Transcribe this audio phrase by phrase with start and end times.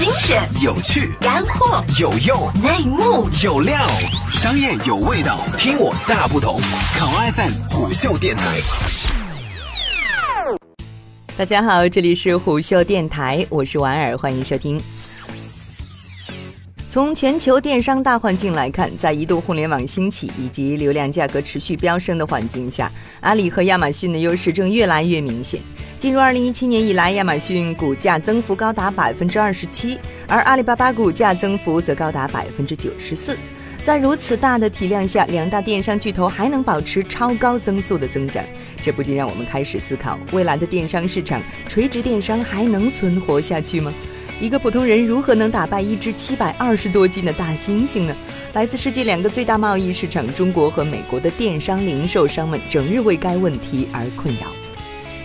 [0.00, 3.76] 精选、有趣、干货、有用、内幕、有料，
[4.32, 6.58] 商业有味道，听我大不同。
[6.98, 8.42] 考 FM 虎嗅电台。
[11.36, 14.80] 大家好，这里是虎嗅电台，我是婉儿，欢迎收听。
[16.88, 22.90] 从全球电商大环境来看，在移动互联网兴起以及流量价格持续飙升的环境下，
[23.20, 25.60] 阿里和亚马逊的优势正越来越明显。
[26.00, 33.36] 进入二零一七年以来，亚马逊股价增幅高达百分之二十七，而阿里巴巴股价增幅则高达百分之九十四。
[33.82, 38.42] 在如此大的体量下，两大电商巨头还能保持超高增速的增长，
[38.80, 43.92] 这不禁让我们开始思考：未来的电商市场，垂直电商还能存活下去吗？
[44.40, 48.16] 一个普通人如何能打败一只七百二十多斤的大猩猩呢？
[48.54, 54.46] 来自世界两个最大贸易市场中国和美国的电商零售商们整日为该问题而困扰。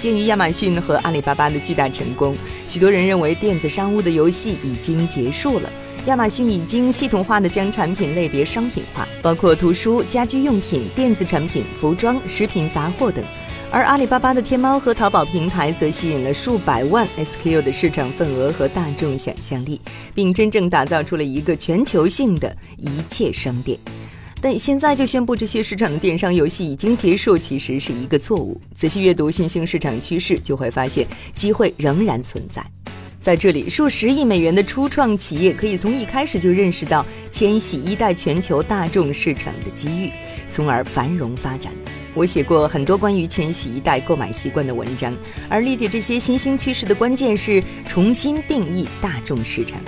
[0.00, 2.34] 鉴于亚马逊和阿里巴巴的巨大成功，
[2.66, 5.70] 许多人认为电子商务的游戏已经结束了。
[6.06, 13.22] 亚马逊已经系统化的将产品类别商品化，包括图书、家居用品、电子产品、服装、食品杂货等。
[13.70, 19.78] 而阿里巴巴的天猫和淘宝平台则吸引了数百万 SKU 的市场份额和大众想象力，
[20.14, 23.78] 并真正打造出了一个全球性的一切商店。
[24.40, 28.60] 但现在就宣布这些市场的电商游戏已经结束，其实是一个错误。
[28.74, 32.64] 仔细阅读新兴市场趋势，就会发现机会仍然存在。
[33.20, 40.10] 在这里，数十亿美元的初创企业可以从一开始就认识到千禧一代全球大众市场的机遇，
[40.48, 41.70] 从而繁荣发展。
[42.14, 45.14] 我写过很多关于千禧一代购买习惯的文章，
[45.50, 49.78] 而理解这些新兴趋势的关键是重新定义大众市场。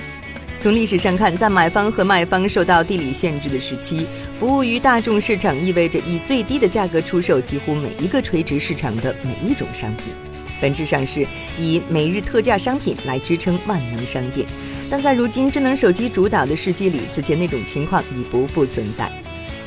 [0.63, 4.07] 从历史上看，在买方和卖方受到地理限制的时期，
[4.39, 10.13] 服务于大众市场意味着以最低的价格出售几乎每一个垂直市场的每一种商品，
[10.61, 11.27] 本质上是
[11.59, 14.47] 以每日特价商品来支撑万能商店。
[14.89, 19.11] 但在如今智能手机主导的世界里，此前那种情况已不复存在。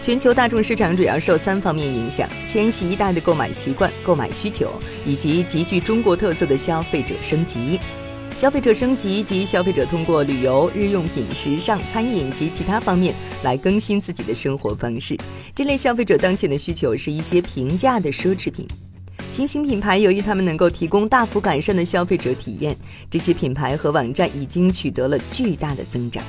[0.01, 4.71] 全球大众市场主要受三方面影响：千禧一代的购买习惯、购买需求，
[5.03, 7.81] 以及极具中国特色的消费者升级。
[8.37, 15.17] 消费者升级及消费者通过旅游、日用品、时尚、餐饮及其他方面来更新自己的生活方式。
[15.55, 18.67] 这类消费者当前的需求是一些平价的奢侈品。
[19.31, 22.75] 新兴品牌由于他们能够提供大幅改善的消费者体验，
[23.09, 26.21] 这些品牌和网站已经取得了巨大的增长。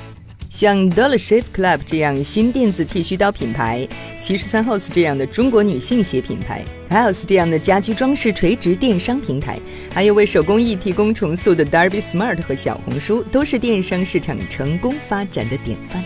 [0.49, 3.87] 像 Dollar Shave Club 这样新电子剃须刀品牌，
[4.19, 9.59] 七十三 House 这样的中国女性鞋品牌，House 这样的家居装饰垂直电商平台，
[9.93, 16.03] 还有为手工艺提供重塑的 Darby Smart 和小红书，都是电商市场成功发展的典范。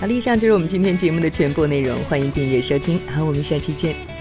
[0.00, 3.00] 好了，以上就是我们今天节目的全部内容，欢迎订阅收听。
[3.08, 4.19] 好，我们下期见。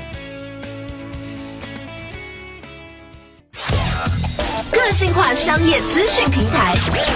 [5.00, 6.76] 性化商业资讯平台，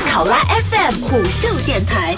[0.10, 0.40] 考拉
[0.72, 2.16] FM 虎嗅电台。